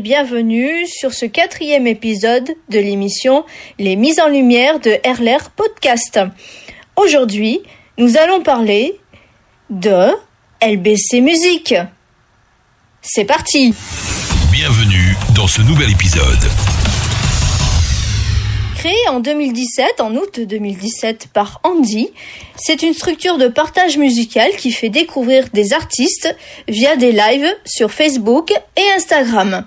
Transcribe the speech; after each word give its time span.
bienvenue 0.00 0.86
sur 0.86 1.12
ce 1.12 1.26
quatrième 1.26 1.86
épisode 1.86 2.48
de 2.70 2.78
l'émission 2.78 3.44
Les 3.78 3.96
mises 3.96 4.18
en 4.18 4.28
lumière 4.28 4.80
de 4.80 4.92
RLR 5.04 5.50
Podcast. 5.50 6.18
Aujourd'hui, 6.96 7.60
nous 7.98 8.16
allons 8.16 8.42
parler 8.42 8.98
de 9.68 10.08
LBC 10.62 11.20
Musique. 11.20 11.74
C'est 13.02 13.26
parti 13.26 13.74
Bienvenue 14.50 15.16
dans 15.34 15.46
ce 15.46 15.60
nouvel 15.60 15.90
épisode. 15.90 16.48
Créé 18.80 19.08
en 19.10 19.20
2017, 19.20 20.00
en 20.00 20.14
août 20.16 20.40
2017 20.40 21.26
par 21.34 21.60
Andy, 21.64 22.08
c'est 22.56 22.82
une 22.82 22.94
structure 22.94 23.36
de 23.36 23.46
partage 23.46 23.98
musical 23.98 24.52
qui 24.56 24.72
fait 24.72 24.88
découvrir 24.88 25.50
des 25.52 25.74
artistes 25.74 26.34
via 26.66 26.96
des 26.96 27.12
lives 27.12 27.54
sur 27.66 27.90
Facebook 27.90 28.52
et 28.52 28.92
Instagram. 28.96 29.66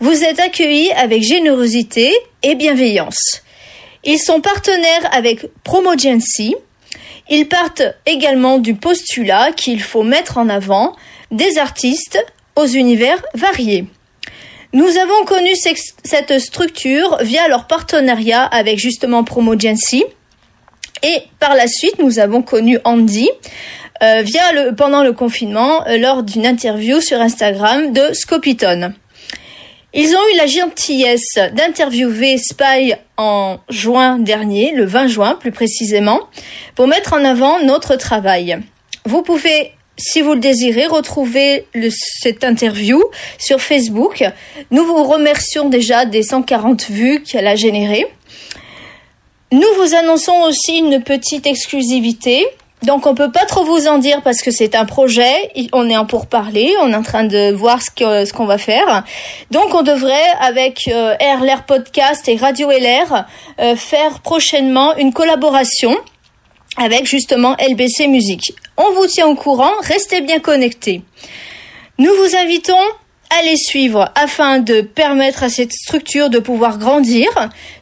Vous 0.00 0.24
êtes 0.24 0.40
accueillis 0.40 0.92
avec 0.92 1.22
générosité 1.22 2.12
et 2.42 2.54
bienveillance. 2.54 3.40
Ils 4.04 4.18
sont 4.18 4.42
partenaires 4.42 5.08
avec 5.10 5.46
Promogency. 5.64 6.54
Ils 7.30 7.48
partent 7.48 7.94
également 8.04 8.58
du 8.58 8.74
postulat 8.74 9.52
qu'il 9.52 9.82
faut 9.82 10.02
mettre 10.02 10.36
en 10.36 10.50
avant 10.50 10.94
des 11.30 11.56
artistes 11.56 12.22
aux 12.56 12.66
univers 12.66 13.24
variés. 13.32 13.86
Nous 14.72 14.86
avons 14.98 15.24
connu 15.24 15.50
cette 16.04 16.38
structure 16.38 17.18
via 17.22 17.48
leur 17.48 17.66
partenariat 17.66 18.44
avec 18.44 18.78
justement 18.78 19.24
Promogency. 19.24 20.04
Et 21.02 21.22
par 21.40 21.56
la 21.56 21.66
suite, 21.66 21.98
nous 21.98 22.20
avons 22.20 22.42
connu 22.42 22.78
Andy 22.84 23.28
euh, 24.02 24.22
via 24.22 24.52
le, 24.52 24.74
pendant 24.76 25.02
le 25.02 25.12
confinement 25.12 25.84
euh, 25.88 25.98
lors 25.98 26.22
d'une 26.22 26.46
interview 26.46 27.00
sur 27.00 27.20
Instagram 27.20 27.92
de 27.92 28.12
Scopiton. 28.12 28.94
Ils 29.92 30.14
ont 30.14 30.28
eu 30.32 30.36
la 30.36 30.46
gentillesse 30.46 31.34
d'interviewer 31.52 32.38
Spy 32.38 32.94
en 33.16 33.58
juin 33.68 34.20
dernier, 34.20 34.72
le 34.72 34.84
20 34.84 35.08
juin 35.08 35.34
plus 35.34 35.50
précisément, 35.50 36.20
pour 36.76 36.86
mettre 36.86 37.14
en 37.14 37.24
avant 37.24 37.60
notre 37.64 37.96
travail. 37.96 38.60
Vous 39.04 39.22
pouvez 39.22 39.72
si 40.00 40.22
vous 40.22 40.34
le 40.34 40.40
désirez, 40.40 40.86
retrouvez 40.86 41.66
cette 42.22 42.42
interview 42.42 43.02
sur 43.38 43.60
Facebook. 43.60 44.24
Nous 44.70 44.84
vous 44.84 45.04
remercions 45.04 45.68
déjà 45.68 46.04
des 46.04 46.22
140 46.22 46.90
vues 46.90 47.22
qu'elle 47.22 47.46
a 47.46 47.54
générées. 47.54 48.06
Nous 49.52 49.66
vous 49.76 49.94
annonçons 49.94 50.42
aussi 50.46 50.78
une 50.78 51.02
petite 51.02 51.46
exclusivité. 51.46 52.46
Donc 52.82 53.06
on 53.06 53.14
peut 53.14 53.30
pas 53.30 53.44
trop 53.44 53.64
vous 53.64 53.88
en 53.88 53.98
dire 53.98 54.22
parce 54.22 54.40
que 54.40 54.50
c'est 54.50 54.74
un 54.74 54.86
projet, 54.86 55.34
on 55.72 55.90
est 55.90 55.96
en 55.98 56.06
pourparler, 56.06 56.72
on 56.80 56.90
est 56.92 56.96
en 56.96 57.02
train 57.02 57.24
de 57.24 57.52
voir 57.52 57.80
ce 57.82 58.32
qu'on 58.32 58.46
va 58.46 58.56
faire. 58.56 59.04
Donc 59.50 59.74
on 59.74 59.82
devrait 59.82 60.30
avec 60.40 60.88
euh, 60.88 61.14
RLR 61.20 61.64
Podcast 61.66 62.26
et 62.28 62.36
Radio 62.36 62.70
LR 62.70 63.26
euh, 63.60 63.76
faire 63.76 64.20
prochainement 64.20 64.96
une 64.96 65.12
collaboration 65.12 65.94
avec 66.76 67.06
justement 67.06 67.56
LBC 67.58 68.08
Musique. 68.08 68.52
On 68.76 68.92
vous 68.92 69.06
tient 69.06 69.26
au 69.26 69.34
courant, 69.34 69.72
restez 69.82 70.20
bien 70.20 70.40
connectés. 70.40 71.02
Nous 71.98 72.12
vous 72.14 72.36
invitons 72.36 72.74
à 73.30 73.42
les 73.42 73.56
suivre 73.56 74.10
afin 74.14 74.58
de 74.58 74.80
permettre 74.80 75.42
à 75.42 75.48
cette 75.48 75.72
structure 75.72 76.30
de 76.30 76.38
pouvoir 76.38 76.78
grandir 76.78 77.28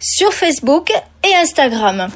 sur 0.00 0.33
Facebook 0.33 0.91
et 1.27 1.34
Instagram. 1.36 2.08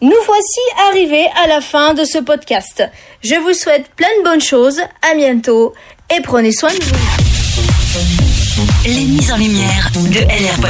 Nous 0.00 0.16
voici 0.26 0.60
arrivés 0.88 1.26
à 1.42 1.46
la 1.46 1.60
fin 1.60 1.94
de 1.94 2.04
ce 2.04 2.18
podcast. 2.18 2.82
Je 3.22 3.36
vous 3.36 3.54
souhaite 3.54 3.88
plein 3.96 4.08
de 4.18 4.24
bonnes 4.24 4.42
choses, 4.42 4.80
à 5.02 5.14
bientôt 5.14 5.72
et 6.14 6.20
prenez 6.20 6.52
soin 6.52 6.70
de 6.70 6.82
vous. 6.82 6.94
Les 8.84 9.04
mises 9.04 9.32
en 9.32 9.36
lumière 9.36 9.90
de 9.94 10.18
LR 10.18 10.60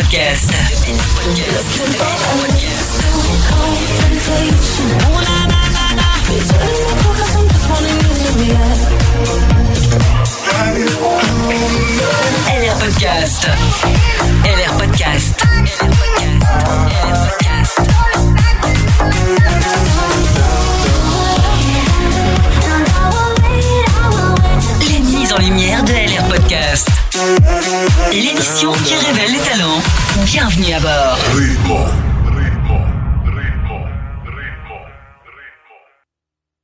LR 26.05 26.29
Podcast. 26.29 26.89
L'émission 28.13 28.73
qui 28.73 28.95
révèle 28.95 29.33
les 29.33 29.39
talents. 29.39 29.81
Bienvenue 30.27 30.75
à 30.75 30.81
bord. 30.81 31.19
Bon. 31.67 32.04